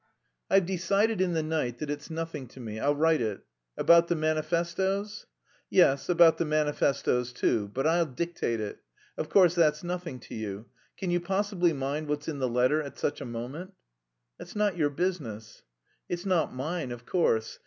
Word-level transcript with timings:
"I've 0.49 0.65
decided 0.65 1.21
in 1.21 1.33
the 1.33 1.43
night 1.43 1.77
that 1.77 1.91
it's 1.91 2.09
nothing 2.09 2.47
to 2.47 2.59
me. 2.59 2.79
I'll 2.79 2.95
write 2.95 3.21
it. 3.21 3.41
About 3.77 4.07
the 4.07 4.15
manifestoes?" 4.15 5.27
"Yes, 5.69 6.09
about 6.09 6.39
the 6.39 6.43
manifestoes 6.45 7.31
too. 7.31 7.69
But 7.71 7.85
I'll 7.85 8.07
dictate 8.07 8.59
it. 8.59 8.79
Of 9.15 9.29
course, 9.29 9.53
that's 9.53 9.83
nothing 9.83 10.19
to 10.21 10.33
you. 10.33 10.65
Can 10.97 11.11
you 11.11 11.19
possibly 11.19 11.71
mind 11.71 12.07
what's 12.07 12.27
in 12.27 12.39
the 12.39 12.49
letter 12.49 12.81
at 12.81 12.97
such 12.97 13.21
a 13.21 13.25
moment?" 13.25 13.75
"That's 14.39 14.55
not 14.55 14.75
your 14.75 14.89
business." 14.89 15.61
"It's 16.09 16.25
not 16.25 16.51
mine, 16.51 16.91
of 16.91 17.05
course. 17.05 17.59